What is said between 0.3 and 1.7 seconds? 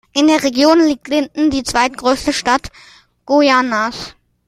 Region liegt Linden, die